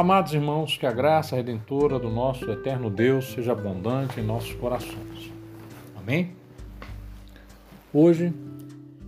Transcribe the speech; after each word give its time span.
Amados 0.00 0.32
irmãos, 0.32 0.78
que 0.78 0.86
a 0.86 0.92
graça 0.92 1.36
redentora 1.36 1.98
do 1.98 2.08
nosso 2.08 2.50
eterno 2.50 2.88
Deus 2.88 3.34
seja 3.34 3.52
abundante 3.52 4.18
em 4.18 4.22
nossos 4.22 4.54
corações. 4.54 5.30
Amém? 5.94 6.34
Hoje 7.92 8.32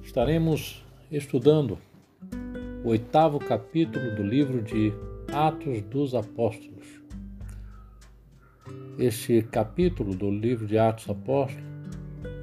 estaremos 0.03 0.85
estudando 1.11 1.79
o 2.85 2.91
oitavo 2.91 3.39
capítulo 3.39 4.15
do 4.15 4.23
livro 4.23 4.61
de 4.61 4.93
Atos 5.33 5.81
dos 5.81 6.15
Apóstolos. 6.15 6.87
Este 8.99 9.41
capítulo 9.41 10.15
do 10.15 10.31
livro 10.31 10.67
de 10.67 10.77
Atos 10.77 11.07
dos 11.07 11.17
Apóstolos 11.17 11.65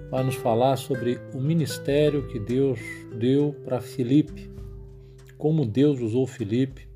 vai 0.10 0.24
nos 0.24 0.34
falar 0.34 0.76
sobre 0.78 1.20
o 1.36 1.40
ministério 1.40 2.28
que 2.28 2.40
Deus 2.40 2.80
deu 3.14 3.54
para 3.64 3.80
Filipe, 3.80 4.50
como 5.38 5.68
Deus 5.68 6.00
usou 6.00 6.26
Filipe 6.26 6.90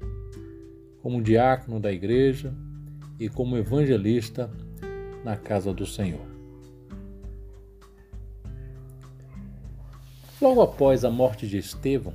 como 1.04 1.22
diácono 1.22 1.82
da 1.82 1.92
igreja 1.92 2.54
e 3.20 3.28
como 3.28 3.58
evangelista 3.58 4.50
na 5.22 5.36
casa 5.36 5.74
do 5.74 5.86
Senhor. 5.86 6.26
Logo 10.42 10.62
após 10.62 11.04
a 11.04 11.12
morte 11.12 11.46
de 11.46 11.58
Estevão, 11.58 12.14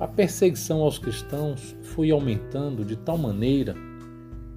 a 0.00 0.08
perseguição 0.08 0.80
aos 0.80 0.98
cristãos 0.98 1.76
foi 1.82 2.10
aumentando 2.10 2.84
de 2.84 2.96
tal 2.96 3.16
maneira 3.16 3.76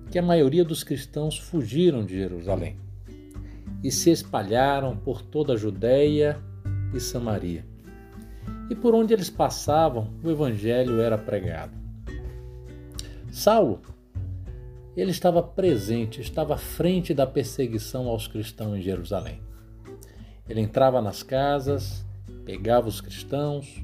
que 0.09 0.17
a 0.17 0.23
maioria 0.23 0.66
dos 0.66 0.84
cristãos 0.84 1.38
fugiram 1.38 2.03
de 2.03 2.16
Jerusalém 2.16 2.76
e 3.84 3.92
se 3.92 4.09
espalharam 4.09 4.98
por 4.98 5.22
toda 5.22 5.53
a 5.53 5.58
Judéia 5.58 6.40
e 6.92 7.00
Samaria. 7.00 7.64
E 8.67 8.73
por 8.73 8.95
onde 8.95 9.14
eles 9.14 9.30
passavam, 9.30 10.12
o 10.23 10.31
evangelho 10.31 11.00
era 11.00 11.17
pregado. 11.19 11.84
Saulo, 13.36 13.81
ele 14.95 15.11
estava 15.11 15.44
presente, 15.44 16.22
estava 16.22 16.53
à 16.53 16.58
frente 16.58 17.14
da 17.14 17.28
perseguição 17.28 18.08
aos 18.08 18.30
cristãos 18.30 18.78
em 18.78 18.81
Jerusalém. 18.81 19.41
Ele 20.47 20.61
entrava 20.61 21.02
nas 21.02 21.22
casas, 21.22 22.06
pegava 22.45 22.88
os 22.88 23.02
cristãos 23.02 23.83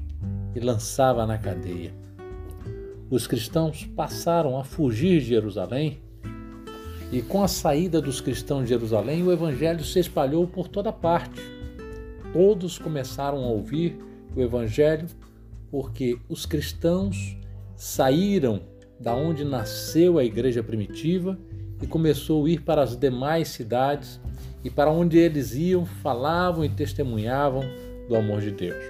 e 0.54 0.58
lançava 0.58 1.26
na 1.26 1.36
cadeia. 1.36 1.92
Os 3.10 3.26
cristãos 3.26 3.84
passaram 3.94 4.58
a 4.58 4.64
fugir 4.64 5.20
de 5.20 5.26
Jerusalém 5.26 6.00
e, 7.12 7.20
com 7.20 7.42
a 7.44 7.48
saída 7.48 8.00
dos 8.00 8.22
cristãos 8.22 8.62
de 8.62 8.70
Jerusalém, 8.70 9.22
o 9.22 9.30
evangelho 9.30 9.84
se 9.84 9.98
espalhou 9.98 10.46
por 10.46 10.66
toda 10.66 10.90
parte. 10.90 11.42
Todos 12.32 12.78
começaram 12.78 13.44
a 13.44 13.48
ouvir 13.48 13.98
o 14.34 14.40
evangelho 14.40 15.08
porque 15.70 16.18
os 16.26 16.46
cristãos 16.46 17.36
saíram 17.76 18.71
da 19.02 19.14
onde 19.14 19.44
nasceu 19.44 20.16
a 20.18 20.24
igreja 20.24 20.62
primitiva 20.62 21.36
e 21.82 21.86
começou 21.86 22.46
a 22.46 22.50
ir 22.50 22.60
para 22.60 22.82
as 22.82 22.96
demais 22.96 23.48
cidades 23.48 24.20
e 24.64 24.70
para 24.70 24.92
onde 24.92 25.18
eles 25.18 25.54
iam, 25.54 25.84
falavam 25.84 26.64
e 26.64 26.68
testemunhavam 26.68 27.64
do 28.08 28.14
amor 28.14 28.40
de 28.40 28.52
Deus. 28.52 28.84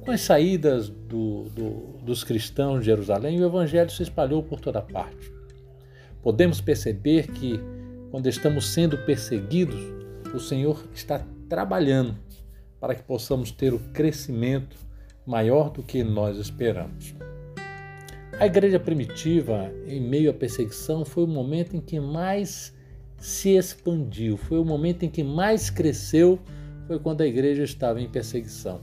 Com 0.00 0.12
as 0.12 0.20
saídas 0.20 0.88
do, 0.88 1.44
do, 1.50 1.98
dos 2.04 2.22
cristãos 2.22 2.80
de 2.80 2.86
Jerusalém, 2.86 3.40
o 3.42 3.44
evangelho 3.44 3.90
se 3.90 4.04
espalhou 4.04 4.42
por 4.42 4.60
toda 4.60 4.80
parte. 4.80 5.32
Podemos 6.22 6.60
perceber 6.60 7.26
que, 7.26 7.60
quando 8.12 8.28
estamos 8.28 8.68
sendo 8.68 8.96
perseguidos, 8.98 9.80
o 10.32 10.38
Senhor 10.38 10.82
está 10.94 11.26
trabalhando 11.48 12.16
para 12.80 12.94
que 12.94 13.02
possamos 13.02 13.50
ter 13.50 13.74
o 13.74 13.78
crescimento 13.92 14.76
maior 15.26 15.70
do 15.70 15.82
que 15.82 16.04
nós 16.04 16.38
esperamos. 16.38 17.14
A 18.40 18.46
igreja 18.46 18.78
primitiva, 18.78 19.68
em 19.84 20.00
meio 20.00 20.30
à 20.30 20.32
perseguição, 20.32 21.04
foi 21.04 21.24
o 21.24 21.26
momento 21.26 21.74
em 21.74 21.80
que 21.80 21.98
mais 21.98 22.72
se 23.16 23.56
expandiu, 23.56 24.36
foi 24.36 24.60
o 24.60 24.64
momento 24.64 25.02
em 25.02 25.08
que 25.08 25.24
mais 25.24 25.70
cresceu, 25.70 26.38
foi 26.86 27.00
quando 27.00 27.22
a 27.22 27.26
igreja 27.26 27.64
estava 27.64 28.00
em 28.00 28.08
perseguição. 28.08 28.80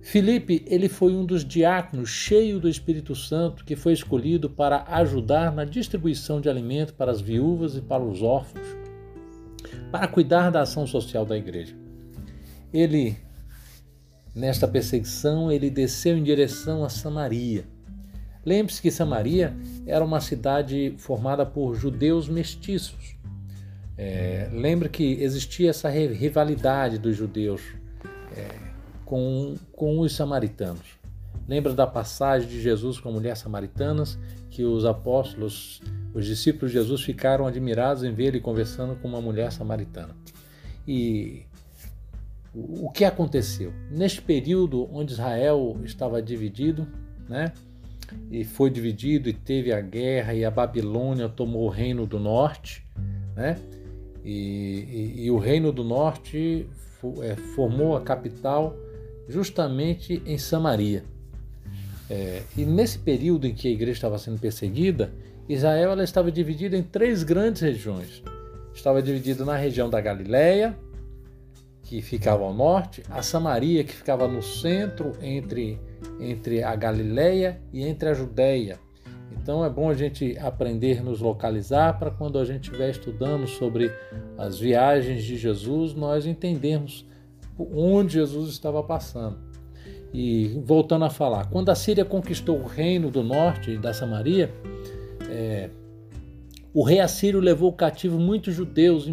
Filipe, 0.00 0.64
ele 0.68 0.88
foi 0.88 1.12
um 1.12 1.26
dos 1.26 1.44
diáconos 1.44 2.08
cheio 2.08 2.60
do 2.60 2.68
Espírito 2.68 3.16
Santo 3.16 3.64
que 3.64 3.74
foi 3.74 3.92
escolhido 3.92 4.48
para 4.48 4.84
ajudar 4.90 5.50
na 5.50 5.64
distribuição 5.64 6.40
de 6.40 6.48
alimento 6.48 6.94
para 6.94 7.10
as 7.10 7.20
viúvas 7.20 7.74
e 7.74 7.80
para 7.80 8.04
os 8.04 8.22
órfãos, 8.22 8.68
para 9.90 10.06
cuidar 10.06 10.50
da 10.50 10.60
ação 10.60 10.86
social 10.86 11.26
da 11.26 11.36
igreja. 11.36 11.74
Ele, 12.72 13.16
nesta 14.32 14.68
perseguição, 14.68 15.50
ele 15.50 15.68
desceu 15.68 16.16
em 16.16 16.22
direção 16.22 16.84
a 16.84 16.88
Samaria 16.88 17.73
Lembre-se 18.44 18.80
que 18.82 18.90
Samaria 18.90 19.56
era 19.86 20.04
uma 20.04 20.20
cidade 20.20 20.94
formada 20.98 21.46
por 21.46 21.74
judeus 21.74 22.28
mestiços. 22.28 23.16
É, 23.96 24.48
lembre 24.52 24.88
que 24.88 25.22
existia 25.22 25.70
essa 25.70 25.88
rivalidade 25.88 26.98
dos 26.98 27.16
judeus 27.16 27.62
é, 28.36 28.48
com, 29.04 29.54
com 29.72 30.00
os 30.00 30.14
samaritanos. 30.14 30.98
Lembra 31.46 31.72
da 31.72 31.86
passagem 31.86 32.48
de 32.48 32.60
Jesus 32.60 32.98
com 32.98 33.10
a 33.10 33.12
mulher 33.12 33.36
samaritanas, 33.36 34.18
que 34.50 34.64
os 34.64 34.84
apóstolos, 34.84 35.80
os 36.14 36.24
discípulos 36.26 36.72
de 36.72 36.78
Jesus 36.78 37.02
ficaram 37.02 37.46
admirados 37.46 38.02
em 38.02 38.12
ver 38.12 38.26
ele 38.26 38.40
conversando 38.40 38.96
com 38.96 39.08
uma 39.08 39.20
mulher 39.20 39.52
samaritana. 39.52 40.16
E 40.86 41.42
o 42.54 42.90
que 42.90 43.04
aconteceu? 43.04 43.72
Neste 43.90 44.22
período 44.22 44.88
onde 44.92 45.12
Israel 45.12 45.76
estava 45.84 46.22
dividido, 46.22 46.86
né? 47.28 47.52
E 48.30 48.44
foi 48.44 48.70
dividido 48.70 49.28
e 49.28 49.32
teve 49.32 49.72
a 49.72 49.80
guerra 49.80 50.34
e 50.34 50.44
a 50.44 50.50
Babilônia 50.50 51.28
tomou 51.28 51.66
o 51.66 51.68
reino 51.68 52.06
do 52.06 52.18
norte, 52.18 52.84
né? 53.36 53.58
E, 54.24 54.32
e, 55.18 55.24
e 55.24 55.30
o 55.30 55.38
reino 55.38 55.70
do 55.70 55.84
norte 55.84 56.66
é, 57.22 57.36
formou 57.54 57.96
a 57.96 58.00
capital 58.00 58.74
justamente 59.28 60.22
em 60.26 60.38
Samaria. 60.38 61.04
É, 62.08 62.42
e 62.56 62.64
nesse 62.64 62.98
período 62.98 63.46
em 63.46 63.54
que 63.54 63.68
a 63.68 63.70
igreja 63.70 63.92
estava 63.92 64.18
sendo 64.18 64.38
perseguida, 64.38 65.12
Israel 65.48 65.92
ela 65.92 66.04
estava 66.04 66.30
dividida 66.30 66.76
em 66.76 66.82
três 66.82 67.22
grandes 67.22 67.62
regiões. 67.62 68.22
Estava 68.74 69.02
dividida 69.02 69.44
na 69.44 69.56
região 69.56 69.88
da 69.88 70.00
Galileia, 70.00 70.76
que 71.84 72.02
ficava 72.02 72.42
ao 72.42 72.52
norte, 72.52 73.02
a 73.10 73.22
Samaria, 73.22 73.84
que 73.84 73.92
ficava 73.92 74.26
no 74.26 74.42
centro 74.42 75.12
entre 75.22 75.78
entre 76.20 76.62
a 76.62 76.74
Galileia 76.74 77.60
e 77.72 77.82
entre 77.82 78.08
a 78.08 78.14
Judéia. 78.14 78.78
Então 79.32 79.64
é 79.64 79.70
bom 79.70 79.90
a 79.90 79.94
gente 79.94 80.38
aprender 80.38 81.00
a 81.00 81.02
nos 81.02 81.20
localizar 81.20 81.98
para 81.98 82.10
quando 82.10 82.38
a 82.38 82.44
gente 82.44 82.64
estiver 82.64 82.90
estudando 82.90 83.46
sobre 83.46 83.92
as 84.38 84.58
viagens 84.58 85.24
de 85.24 85.36
Jesus, 85.36 85.94
nós 85.94 86.24
entendermos 86.24 87.06
onde 87.58 88.14
Jesus 88.14 88.50
estava 88.50 88.82
passando. 88.82 89.38
E 90.12 90.60
voltando 90.64 91.04
a 91.04 91.10
falar, 91.10 91.50
quando 91.50 91.70
a 91.70 91.74
Síria 91.74 92.04
conquistou 92.04 92.60
o 92.60 92.66
reino 92.66 93.10
do 93.10 93.22
norte 93.22 93.76
da 93.76 93.92
Samaria, 93.92 94.54
é, 95.28 95.68
o 96.72 96.82
rei 96.82 97.00
assírio 97.00 97.40
levou 97.40 97.72
cativo 97.72 98.18
muitos 98.18 98.54
judeus, 98.54 99.10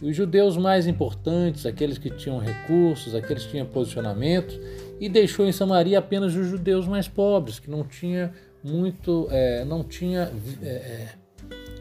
os 0.00 0.14
judeus 0.14 0.56
mais 0.56 0.86
importantes, 0.86 1.66
aqueles 1.66 1.98
que 1.98 2.10
tinham 2.10 2.38
recursos, 2.38 3.14
aqueles 3.14 3.44
que 3.44 3.52
tinham 3.52 3.66
posicionamento, 3.66 4.58
e 5.00 5.08
deixou 5.08 5.46
em 5.46 5.52
Samaria 5.52 5.98
apenas 5.98 6.34
os 6.34 6.46
judeus 6.46 6.86
mais 6.86 7.08
pobres, 7.08 7.58
que 7.58 7.70
não 7.70 7.84
tinha 7.84 8.32
muito, 8.62 9.28
é, 9.30 9.64
não 9.64 9.82
tinha, 9.82 10.30
é, 10.62 10.68
é, 10.68 11.08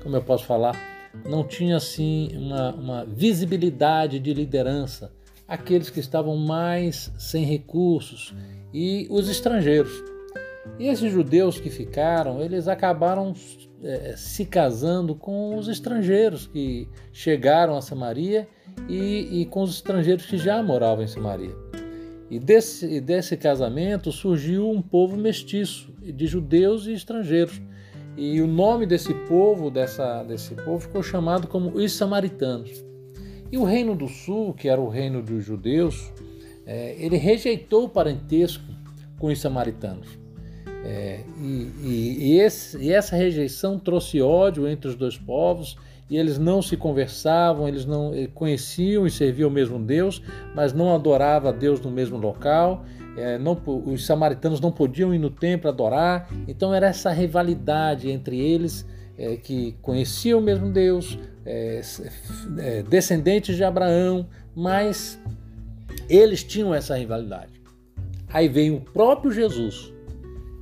como 0.01 0.15
eu 0.15 0.23
posso 0.23 0.45
falar, 0.45 0.75
não 1.27 1.43
tinha 1.43 1.77
assim 1.77 2.29
uma, 2.35 2.73
uma 2.73 3.05
visibilidade 3.05 4.19
de 4.19 4.33
liderança, 4.33 5.11
aqueles 5.47 5.89
que 5.89 5.99
estavam 5.99 6.35
mais 6.35 7.11
sem 7.17 7.45
recursos 7.45 8.35
e 8.73 9.07
os 9.09 9.29
estrangeiros. 9.29 9.91
E 10.77 10.87
esses 10.87 11.11
judeus 11.11 11.59
que 11.59 11.69
ficaram, 11.69 12.41
eles 12.41 12.67
acabaram 12.67 13.33
é, 13.83 14.15
se 14.17 14.45
casando 14.45 15.15
com 15.15 15.55
os 15.55 15.67
estrangeiros 15.67 16.47
que 16.47 16.87
chegaram 17.11 17.75
a 17.75 17.81
Samaria 17.81 18.47
e, 18.87 19.41
e 19.41 19.45
com 19.45 19.61
os 19.61 19.75
estrangeiros 19.75 20.25
que 20.25 20.37
já 20.37 20.61
moravam 20.61 21.03
em 21.03 21.07
Samaria. 21.07 21.55
E 22.29 22.39
desse, 22.39 22.99
desse 22.99 23.37
casamento 23.37 24.11
surgiu 24.11 24.69
um 24.69 24.81
povo 24.81 25.15
mestiço, 25.15 25.93
de 26.01 26.27
judeus 26.27 26.85
e 26.85 26.93
estrangeiros. 26.93 27.61
E 28.17 28.41
o 28.41 28.47
nome 28.47 28.85
desse 28.85 29.13
povo, 29.13 29.69
dessa, 29.69 30.23
desse 30.23 30.55
povo, 30.55 30.79
ficou 30.79 31.03
chamado 31.03 31.47
como 31.47 31.69
os 31.69 31.93
samaritanos. 31.93 32.83
E 33.51 33.57
o 33.57 33.63
reino 33.63 33.95
do 33.95 34.07
sul, 34.07 34.53
que 34.53 34.67
era 34.67 34.81
o 34.81 34.89
reino 34.89 35.21
dos 35.21 35.45
judeus, 35.45 36.11
é, 36.65 36.95
ele 36.99 37.15
rejeitou 37.15 37.85
o 37.85 37.89
parentesco 37.89 38.65
com 39.19 39.27
os 39.27 39.39
samaritanos. 39.39 40.26
É, 40.85 41.21
e, 41.39 41.71
e, 41.81 42.17
e, 42.19 42.39
esse, 42.39 42.77
e 42.77 42.93
essa 42.93 43.15
rejeição 43.15 43.77
trouxe 43.77 44.21
ódio 44.21 44.67
entre 44.67 44.89
os 44.89 44.95
dois 44.95 45.17
povos 45.17 45.77
e 46.09 46.17
eles 46.17 46.37
não 46.37 46.61
se 46.61 46.77
conversavam, 46.77 47.67
eles 47.67 47.85
não 47.85 48.13
eh, 48.13 48.29
conheciam 48.33 49.05
e 49.05 49.11
serviam 49.11 49.49
o 49.49 49.51
mesmo 49.51 49.77
Deus, 49.77 50.21
mas 50.55 50.71
não 50.71 50.95
adoravam 50.95 51.49
a 51.49 51.53
Deus 51.53 51.81
no 51.81 51.91
mesmo 51.91 52.17
local. 52.17 52.85
É, 53.17 53.37
não, 53.37 53.59
os 53.85 54.05
samaritanos 54.05 54.61
não 54.61 54.71
podiam 54.71 55.13
ir 55.13 55.17
no 55.17 55.29
templo 55.29 55.69
adorar, 55.69 56.29
então 56.47 56.73
era 56.73 56.87
essa 56.87 57.11
rivalidade 57.11 58.09
entre 58.11 58.39
eles 58.39 58.85
é, 59.17 59.35
que 59.35 59.75
conheciam 59.81 60.39
o 60.39 60.41
mesmo 60.41 60.71
Deus, 60.71 61.17
é, 61.43 61.81
é, 62.59 62.83
descendentes 62.83 63.55
de 63.55 63.63
Abraão, 63.63 64.27
mas 64.55 65.19
eles 66.07 66.43
tinham 66.43 66.73
essa 66.73 66.95
rivalidade. 66.95 67.59
Aí 68.31 68.47
veio 68.47 68.75
o 68.75 68.81
próprio 68.81 69.31
Jesus, 69.31 69.91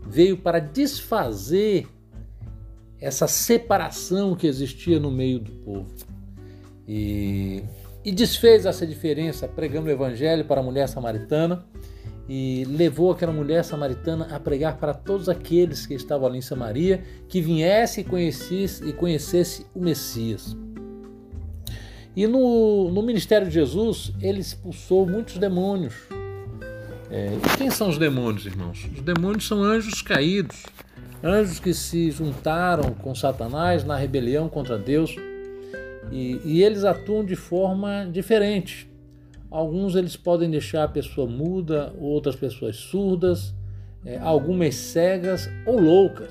veio 0.06 0.38
para 0.38 0.60
desfazer 0.60 1.88
essa 3.00 3.28
separação 3.28 4.36
que 4.36 4.48
existia 4.48 5.00
no 5.00 5.12
meio 5.12 5.40
do 5.40 5.52
povo. 5.52 5.94
E, 6.88 7.64
e 8.04 8.12
desfez 8.12 8.66
essa 8.66 8.86
diferença 8.86 9.48
pregando 9.48 9.88
o 9.88 9.92
evangelho 9.92 10.46
para 10.46 10.62
a 10.62 10.64
mulher 10.64 10.88
samaritana 10.88 11.66
e 12.28 12.66
levou 12.66 13.12
aquela 13.12 13.32
mulher 13.32 13.64
samaritana 13.64 14.28
a 14.32 14.40
pregar 14.40 14.78
para 14.78 14.94
todos 14.94 15.30
aqueles 15.30 15.86
que 15.86 15.94
estavam 15.94 16.28
ali 16.28 16.40
em 16.40 16.42
Samaria 16.42 17.04
que 17.28 17.40
viesse 17.42 18.02
e 18.02 18.04
conhecesse, 18.04 18.88
e 18.88 18.94
conhecesse 18.94 19.66
o 19.76 19.80
Messias. 19.80 20.56
E 22.16 22.26
no, 22.26 22.90
no 22.92 23.04
ministério 23.04 23.48
de 23.48 23.54
Jesus, 23.54 24.14
ele 24.22 24.40
expulsou 24.40 25.06
muitos 25.06 25.38
demônios. 25.38 25.94
É, 27.10 27.36
e 27.36 27.58
quem 27.58 27.70
são 27.70 27.90
os 27.90 27.98
demônios, 27.98 28.46
irmãos? 28.46 28.88
Os 28.94 29.02
demônios 29.02 29.48
são 29.48 29.64
anjos 29.64 30.02
caídos, 30.02 30.64
anjos 31.24 31.60
que 31.60 31.74
se 31.74 32.12
juntaram 32.12 32.94
com 32.96 33.14
Satanás 33.14 33.84
na 33.84 33.96
rebelião 33.96 34.50
contra 34.50 34.78
Deus. 34.78 35.16
E, 36.12 36.40
e 36.44 36.64
eles 36.64 36.84
atuam 36.84 37.24
de 37.24 37.36
forma 37.36 38.08
diferente. 38.12 38.90
Alguns 39.50 39.96
eles 39.96 40.16
podem 40.16 40.50
deixar 40.50 40.84
a 40.84 40.88
pessoa 40.88 41.28
muda, 41.28 41.94
outras 42.00 42.36
pessoas 42.36 42.76
surdas, 42.76 43.54
é, 44.06 44.18
algumas 44.18 44.76
cegas 44.76 45.50
ou 45.66 45.80
loucas. 45.80 46.30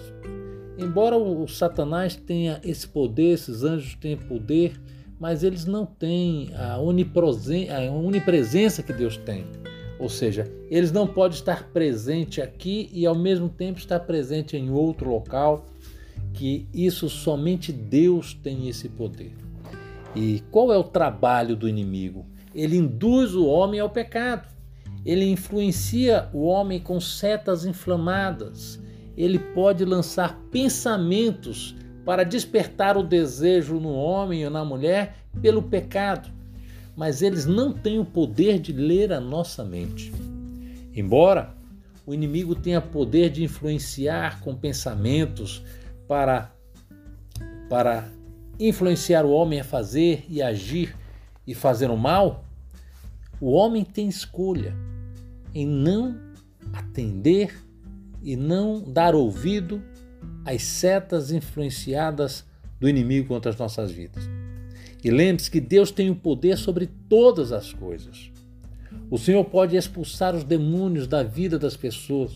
Embora 0.76 1.16
o 1.16 1.46
Satanás 1.46 2.16
tenha 2.16 2.60
esse 2.64 2.86
poder, 2.86 3.34
esses 3.34 3.62
anjos 3.62 3.94
tenham 3.94 4.18
poder, 4.18 4.72
mas 5.18 5.44
eles 5.44 5.64
não 5.64 5.86
têm 5.86 6.50
a 6.54 6.78
onipresença 6.78 8.82
que 8.82 8.92
Deus 8.92 9.16
tem. 9.16 9.46
Ou 10.04 10.08
seja, 10.10 10.52
eles 10.70 10.92
não 10.92 11.06
podem 11.06 11.36
estar 11.36 11.70
presente 11.70 12.40
aqui 12.42 12.90
e 12.92 13.06
ao 13.06 13.14
mesmo 13.14 13.48
tempo 13.48 13.78
estar 13.78 13.98
presente 14.00 14.56
em 14.56 14.70
outro 14.70 15.10
local, 15.10 15.64
que 16.34 16.68
isso 16.74 17.08
somente 17.08 17.72
Deus 17.72 18.34
tem 18.34 18.68
esse 18.68 18.88
poder. 18.88 19.32
E 20.14 20.42
qual 20.50 20.72
é 20.72 20.76
o 20.76 20.84
trabalho 20.84 21.56
do 21.56 21.68
inimigo? 21.68 22.26
ele 22.54 22.76
induz 22.76 23.34
o 23.34 23.46
homem 23.46 23.80
ao 23.80 23.90
pecado. 23.90 24.48
Ele 25.04 25.24
influencia 25.24 26.28
o 26.32 26.44
homem 26.44 26.78
com 26.78 27.00
setas 27.00 27.66
inflamadas. 27.66 28.80
Ele 29.16 29.38
pode 29.38 29.84
lançar 29.84 30.38
pensamentos 30.50 31.74
para 32.04 32.24
despertar 32.24 32.96
o 32.96 33.02
desejo 33.02 33.80
no 33.80 33.92
homem 33.92 34.44
ou 34.44 34.50
na 34.50 34.64
mulher 34.64 35.16
pelo 35.42 35.62
pecado. 35.62 36.30
Mas 36.96 37.22
eles 37.22 37.44
não 37.46 37.72
têm 37.72 37.98
o 37.98 38.04
poder 38.04 38.58
de 38.58 38.72
ler 38.72 39.12
a 39.12 39.20
nossa 39.20 39.64
mente. 39.64 40.12
Embora 40.94 41.54
o 42.06 42.14
inimigo 42.14 42.54
tenha 42.54 42.80
poder 42.80 43.30
de 43.30 43.42
influenciar 43.42 44.40
com 44.40 44.54
pensamentos 44.54 45.62
para 46.06 46.52
para 47.68 48.08
influenciar 48.60 49.24
o 49.24 49.30
homem 49.30 49.58
a 49.58 49.64
fazer 49.64 50.24
e 50.28 50.40
agir 50.40 50.94
e 51.46 51.54
fazer 51.54 51.90
o 51.90 51.96
mal, 51.96 52.44
o 53.40 53.50
homem 53.50 53.84
tem 53.84 54.06
escolha 54.06 54.76
em 55.54 55.66
não 55.66 56.16
atender 56.72 57.58
e 58.22 58.36
não 58.36 58.80
dar 58.80 59.14
ouvido 59.14 59.82
às 60.44 60.62
setas 60.62 61.32
influenciadas 61.32 62.44
do 62.78 62.88
inimigo 62.88 63.28
contra 63.28 63.50
as 63.50 63.58
nossas 63.58 63.90
vidas. 63.90 64.28
E 65.04 65.10
lembre-se 65.10 65.50
que 65.50 65.60
Deus 65.60 65.90
tem 65.90 66.08
o 66.08 66.16
poder 66.16 66.56
sobre 66.56 66.86
todas 66.86 67.52
as 67.52 67.74
coisas. 67.74 68.30
O 69.10 69.18
Senhor 69.18 69.44
pode 69.44 69.76
expulsar 69.76 70.34
os 70.34 70.42
demônios 70.42 71.06
da 71.06 71.22
vida 71.22 71.58
das 71.58 71.76
pessoas, 71.76 72.32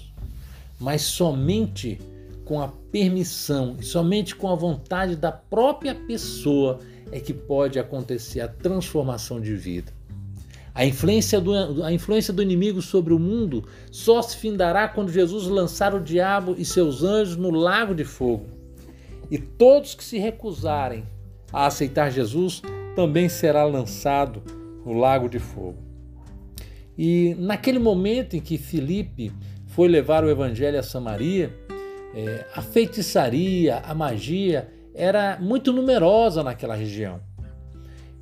mas 0.79 1.01
somente 1.01 1.99
com 2.45 2.61
a 2.61 2.69
permissão 2.69 3.77
e 3.81 3.83
somente 3.83 4.37
com 4.37 4.49
a 4.49 4.55
vontade 4.55 5.17
da 5.17 5.33
própria 5.33 5.95
pessoa 5.95 6.79
é 7.11 7.19
que 7.19 7.33
pode 7.33 7.79
acontecer 7.79 8.41
a 8.43 8.49
transformação 8.49 9.41
de 9.41 9.57
vida. 9.57 9.91
A 10.75 10.85
influência, 10.85 11.41
do, 11.41 11.83
a 11.83 11.91
influência 11.91 12.35
do 12.35 12.43
inimigo 12.43 12.83
sobre 12.83 13.15
o 13.15 13.19
mundo 13.19 13.65
só 13.91 14.21
se 14.21 14.37
findará 14.37 14.87
quando 14.89 15.11
Jesus 15.11 15.47
lançar 15.47 15.95
o 15.95 16.01
diabo 16.01 16.55
e 16.57 16.67
seus 16.67 17.03
anjos 17.03 17.37
no 17.37 17.51
lago 17.51 17.95
de 17.95 18.05
fogo. 18.05 18.47
E 19.31 19.39
todos 19.39 19.95
que 19.95 20.05
se 20.05 20.19
recusarem 20.19 21.05
a 21.53 21.67
aceitar 21.67 22.11
Jesus 22.11 22.63
também 22.95 23.29
será 23.29 23.65
lançado 23.65 24.43
no 24.85 24.93
lago 24.93 25.29
de 25.29 25.39
fogo. 25.39 25.79
E 26.97 27.37
naquele 27.39 27.79
momento 27.79 28.35
em 28.35 28.41
que 28.41 28.59
Filipe 28.59 29.33
foi 29.67 29.89
levar 29.89 30.25
o 30.25 30.31
evangelho 30.31 30.79
a 30.79 30.83
Samaria, 30.83 31.55
é, 32.15 32.45
a 32.55 32.61
feitiçaria, 32.61 33.77
a 33.79 33.95
magia 33.95 34.69
era 34.95 35.39
muito 35.41 35.73
numerosa 35.73 36.43
naquela 36.43 36.75
região. 36.75 37.21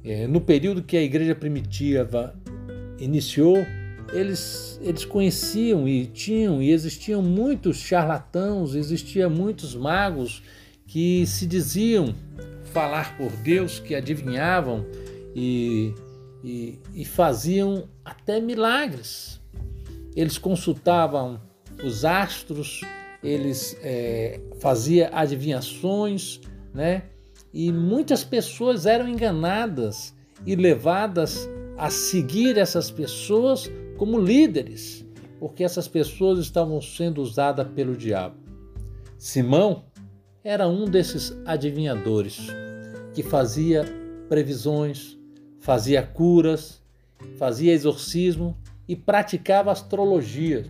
É, 0.04 0.26
no 0.26 0.40
período 0.40 0.82
que 0.82 0.96
a 0.96 1.02
igreja 1.02 1.34
primitiva 1.34 2.34
iniciou, 2.98 3.56
eles, 4.12 4.78
eles 4.82 5.04
conheciam 5.04 5.88
e 5.88 6.06
tinham 6.06 6.62
e 6.62 6.70
existiam 6.70 7.22
muitos 7.22 7.78
charlatãos, 7.78 8.74
existiam 8.74 9.30
muitos 9.30 9.74
magos 9.74 10.42
que 10.86 11.26
se 11.26 11.46
diziam 11.46 12.14
falar 12.76 13.16
por 13.16 13.32
Deus, 13.38 13.78
que 13.78 13.94
adivinhavam 13.94 14.84
e, 15.34 15.94
e, 16.44 16.78
e 16.94 17.06
faziam 17.06 17.88
até 18.04 18.38
milagres. 18.38 19.40
Eles 20.14 20.36
consultavam 20.36 21.40
os 21.82 22.04
astros, 22.04 22.82
eles 23.22 23.78
é, 23.82 24.38
faziam 24.60 25.08
adivinhações, 25.10 26.38
né? 26.74 27.04
E 27.50 27.72
muitas 27.72 28.22
pessoas 28.22 28.84
eram 28.84 29.08
enganadas 29.08 30.14
e 30.44 30.54
levadas 30.54 31.48
a 31.78 31.88
seguir 31.88 32.58
essas 32.58 32.90
pessoas 32.90 33.70
como 33.96 34.20
líderes, 34.20 35.02
porque 35.40 35.64
essas 35.64 35.88
pessoas 35.88 36.40
estavam 36.40 36.82
sendo 36.82 37.22
usadas 37.22 37.66
pelo 37.68 37.96
diabo. 37.96 38.36
Simão 39.16 39.86
era 40.44 40.68
um 40.68 40.84
desses 40.84 41.34
adivinhadores 41.46 42.65
que 43.16 43.22
fazia 43.22 43.82
previsões, 44.28 45.16
fazia 45.58 46.02
curas, 46.02 46.82
fazia 47.38 47.72
exorcismo 47.72 48.54
e 48.86 48.94
praticava 48.94 49.72
astrologia. 49.72 50.66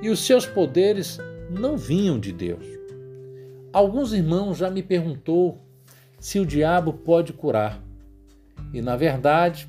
E 0.00 0.08
os 0.08 0.20
seus 0.20 0.46
poderes 0.46 1.18
não 1.50 1.76
vinham 1.76 2.18
de 2.18 2.32
Deus. 2.32 2.64
Alguns 3.70 4.14
irmãos 4.14 4.56
já 4.56 4.70
me 4.70 4.82
perguntou 4.82 5.58
se 6.18 6.40
o 6.40 6.46
diabo 6.46 6.94
pode 6.94 7.34
curar. 7.34 7.84
E 8.72 8.80
na 8.80 8.96
verdade, 8.96 9.68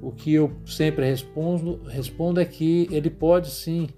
o 0.00 0.10
que 0.10 0.32
eu 0.32 0.50
sempre 0.64 1.04
respondo, 1.04 1.82
respondo 1.84 2.40
é 2.40 2.46
que 2.46 2.88
ele 2.90 3.10
pode 3.10 3.50
sim 3.50 3.90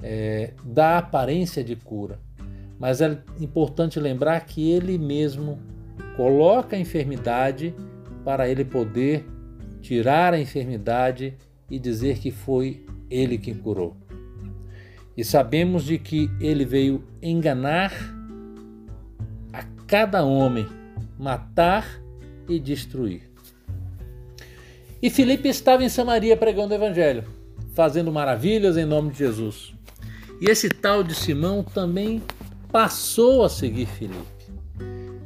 é, 0.00 0.52
dar 0.64 0.98
aparência 0.98 1.64
de 1.64 1.74
cura. 1.74 2.20
Mas 2.78 3.00
é 3.00 3.18
importante 3.40 3.98
lembrar 3.98 4.38
que 4.46 4.70
ele 4.70 4.96
mesmo 4.96 5.58
coloca 6.18 6.74
a 6.74 6.78
enfermidade 6.80 7.72
para 8.24 8.48
ele 8.48 8.64
poder 8.64 9.24
tirar 9.80 10.34
a 10.34 10.40
enfermidade 10.40 11.36
e 11.70 11.78
dizer 11.78 12.18
que 12.18 12.32
foi 12.32 12.84
ele 13.08 13.38
quem 13.38 13.54
curou. 13.54 13.96
E 15.16 15.22
sabemos 15.24 15.84
de 15.84 15.96
que 15.96 16.28
ele 16.40 16.64
veio 16.64 17.04
enganar 17.22 17.92
cada 19.86 20.24
homem, 20.24 20.66
matar 21.16 21.86
e 22.48 22.58
destruir. 22.58 23.22
E 25.00 25.10
Filipe 25.10 25.48
estava 25.48 25.84
em 25.84 25.88
Samaria 25.88 26.36
pregando 26.36 26.72
o 26.72 26.76
evangelho, 26.76 27.22
fazendo 27.74 28.10
maravilhas 28.10 28.76
em 28.76 28.84
nome 28.84 29.12
de 29.12 29.18
Jesus. 29.18 29.72
E 30.40 30.50
esse 30.50 30.68
tal 30.68 31.04
de 31.04 31.14
Simão 31.14 31.62
também 31.62 32.20
passou 32.72 33.44
a 33.44 33.48
seguir 33.48 33.86
Filipe. 33.86 34.37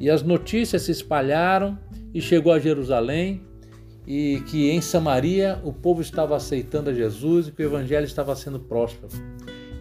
E 0.02 0.10
as 0.10 0.20
notícias 0.20 0.82
se 0.82 0.90
espalharam 0.90 1.78
e 2.12 2.20
chegou 2.20 2.52
a 2.52 2.58
Jerusalém 2.58 3.40
e 4.04 4.42
que 4.50 4.68
em 4.68 4.80
Samaria 4.80 5.60
o 5.62 5.72
povo 5.72 6.02
estava 6.02 6.34
aceitando 6.34 6.90
a 6.90 6.92
Jesus 6.92 7.46
e 7.46 7.52
que 7.52 7.62
o 7.62 7.66
evangelho 7.66 8.04
estava 8.04 8.34
sendo 8.34 8.58
próspero. 8.58 9.12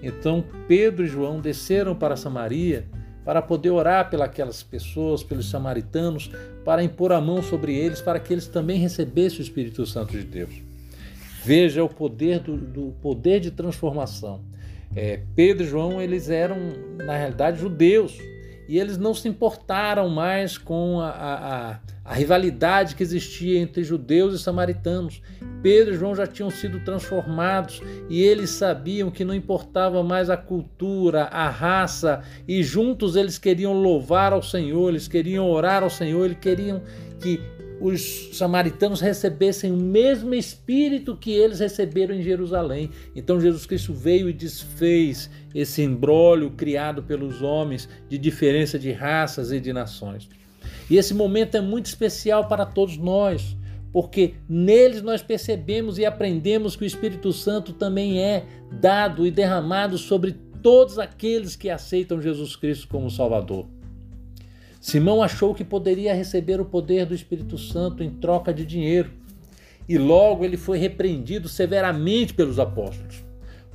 Então 0.03 0.45
Pedro 0.67 1.03
e 1.03 1.07
João 1.07 1.41
desceram 1.41 1.95
para 1.95 2.15
Samaria 2.15 2.85
para 3.25 3.41
poder 3.41 3.71
orar 3.71 4.11
pelas 4.11 4.61
pessoas, 4.61 5.23
pelos 5.23 5.49
samaritanos, 5.49 6.29
para 6.63 6.83
impor 6.83 7.11
a 7.11 7.19
mão 7.19 7.41
sobre 7.41 7.75
eles, 7.75 7.99
para 7.99 8.19
que 8.19 8.31
eles 8.31 8.45
também 8.45 8.77
recebessem 8.77 9.39
o 9.39 9.41
Espírito 9.41 9.87
Santo 9.87 10.11
de 10.11 10.23
Deus. 10.23 10.51
Veja 11.43 11.83
o 11.83 11.89
poder 11.89 12.41
do, 12.41 12.57
do 12.57 12.91
poder 13.01 13.39
de 13.39 13.49
transformação. 13.49 14.41
É, 14.95 15.21
Pedro 15.35 15.63
e 15.63 15.67
João 15.67 15.99
eles 15.99 16.29
eram 16.29 16.57
na 17.03 17.17
realidade 17.17 17.59
judeus 17.59 18.19
e 18.67 18.79
eles 18.79 18.97
não 18.97 19.13
se 19.13 19.27
importaram 19.27 20.09
mais 20.09 20.57
com 20.57 20.99
a, 20.99 21.09
a, 21.09 21.79
a, 22.05 22.13
rivalidade 22.13 22.95
que 22.95 23.03
existia 23.03 23.59
entre 23.59 23.83
judeus 23.83 24.33
e 24.33 24.39
samaritanos. 24.39 25.21
Pedro 25.61 25.93
e 25.93 25.97
João 25.97 26.15
já 26.15 26.25
tinham 26.25 26.49
sido 26.49 26.79
transformados 26.79 27.81
e 28.09 28.21
eles 28.21 28.49
sabiam 28.49 29.11
que 29.11 29.25
não 29.25 29.33
importava 29.33 30.03
mais 30.03 30.29
a 30.29 30.37
cultura, 30.37 31.23
a 31.25 31.49
raça, 31.49 32.21
e 32.47 32.63
juntos 32.63 33.15
eles 33.15 33.37
queriam 33.37 33.73
louvar 33.73 34.33
ao 34.33 34.41
Senhor, 34.41 34.89
eles 34.89 35.07
queriam 35.07 35.49
orar 35.49 35.83
ao 35.83 35.89
Senhor, 35.89 36.25
eles 36.25 36.39
queriam 36.39 36.81
que 37.19 37.39
os 37.81 38.29
samaritanos 38.37 39.01
recebessem 39.01 39.71
o 39.71 39.77
mesmo 39.77 40.35
espírito 40.35 41.17
que 41.17 41.31
eles 41.31 41.59
receberam 41.59 42.13
em 42.13 42.21
Jerusalém. 42.21 42.91
Então 43.15 43.41
Jesus 43.41 43.65
Cristo 43.65 43.91
veio 43.91 44.29
e 44.29 44.33
desfez 44.33 45.31
esse 45.53 45.81
embrólio 45.81 46.51
criado 46.51 47.01
pelos 47.01 47.41
homens 47.41 47.89
de 48.07 48.19
diferença 48.19 48.77
de 48.77 48.91
raças 48.91 49.51
e 49.51 49.59
de 49.59 49.73
nações. 49.73 50.29
E 50.89 50.97
esse 50.97 51.13
momento 51.13 51.57
é 51.57 51.61
muito 51.61 51.87
especial 51.87 52.47
para 52.47 52.67
todos 52.67 52.97
nós, 52.97 53.57
porque 53.91 54.35
neles 54.47 55.01
nós 55.01 55.23
percebemos 55.23 55.97
e 55.97 56.05
aprendemos 56.05 56.75
que 56.75 56.83
o 56.83 56.85
Espírito 56.85 57.33
Santo 57.33 57.73
também 57.73 58.21
é 58.21 58.45
dado 58.79 59.25
e 59.25 59.31
derramado 59.31 59.97
sobre 59.97 60.35
todos 60.61 60.99
aqueles 60.99 61.55
que 61.55 61.69
aceitam 61.69 62.21
Jesus 62.21 62.55
Cristo 62.55 62.87
como 62.87 63.09
Salvador. 63.09 63.80
Simão 64.81 65.21
achou 65.21 65.53
que 65.53 65.63
poderia 65.63 66.11
receber 66.11 66.59
o 66.59 66.65
poder 66.65 67.05
do 67.05 67.13
Espírito 67.13 67.55
Santo 67.55 68.03
em 68.03 68.09
troca 68.09 68.51
de 68.51 68.65
dinheiro 68.65 69.11
e 69.87 69.95
logo 69.95 70.43
ele 70.43 70.57
foi 70.57 70.79
repreendido 70.79 71.47
severamente 71.47 72.33
pelos 72.33 72.57
apóstolos. 72.57 73.23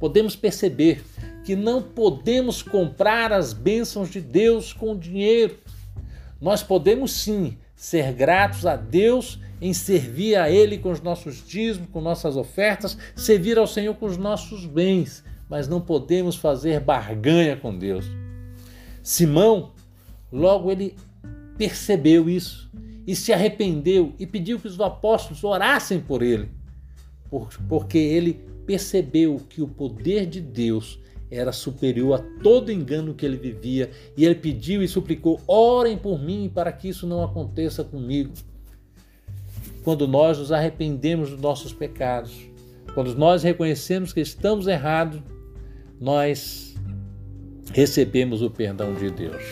Podemos 0.00 0.34
perceber 0.34 1.04
que 1.44 1.54
não 1.54 1.80
podemos 1.80 2.60
comprar 2.60 3.32
as 3.32 3.52
bênçãos 3.52 4.10
de 4.10 4.20
Deus 4.20 4.72
com 4.72 4.98
dinheiro. 4.98 5.56
Nós 6.40 6.64
podemos 6.64 7.12
sim 7.12 7.56
ser 7.76 8.12
gratos 8.12 8.66
a 8.66 8.74
Deus 8.74 9.38
em 9.60 9.72
servir 9.72 10.34
a 10.34 10.50
Ele 10.50 10.76
com 10.76 10.90
os 10.90 11.00
nossos 11.00 11.46
dízimos, 11.46 11.88
com 11.92 12.00
nossas 12.00 12.36
ofertas, 12.36 12.98
servir 13.14 13.58
ao 13.58 13.66
Senhor 13.66 13.94
com 13.94 14.06
os 14.06 14.16
nossos 14.16 14.66
bens, 14.66 15.22
mas 15.48 15.68
não 15.68 15.80
podemos 15.80 16.34
fazer 16.34 16.80
barganha 16.80 17.56
com 17.56 17.78
Deus. 17.78 18.06
Simão 19.04 19.75
Logo 20.30 20.70
ele 20.70 20.94
percebeu 21.56 22.28
isso 22.28 22.70
e 23.06 23.14
se 23.14 23.32
arrependeu 23.32 24.12
e 24.18 24.26
pediu 24.26 24.58
que 24.58 24.66
os 24.66 24.80
apóstolos 24.80 25.44
orassem 25.44 26.00
por 26.00 26.22
ele, 26.22 26.48
porque 27.68 27.98
ele 27.98 28.40
percebeu 28.66 29.40
que 29.48 29.62
o 29.62 29.68
poder 29.68 30.26
de 30.26 30.40
Deus 30.40 30.98
era 31.30 31.52
superior 31.52 32.20
a 32.20 32.42
todo 32.42 32.72
engano 32.72 33.14
que 33.14 33.24
ele 33.24 33.36
vivia 33.36 33.90
e 34.16 34.24
ele 34.24 34.34
pediu 34.34 34.82
e 34.82 34.88
suplicou: 34.88 35.40
orem 35.46 35.96
por 35.96 36.20
mim 36.20 36.50
para 36.52 36.72
que 36.72 36.88
isso 36.88 37.06
não 37.06 37.22
aconteça 37.22 37.84
comigo. 37.84 38.32
Quando 39.82 40.08
nós 40.08 40.38
nos 40.38 40.50
arrependemos 40.50 41.30
dos 41.30 41.40
nossos 41.40 41.72
pecados, 41.72 42.36
quando 42.92 43.14
nós 43.14 43.44
reconhecemos 43.44 44.12
que 44.12 44.20
estamos 44.20 44.66
errados, 44.66 45.20
nós 46.00 46.74
recebemos 47.72 48.42
o 48.42 48.50
perdão 48.50 48.94
de 48.94 49.10
Deus. 49.10 49.42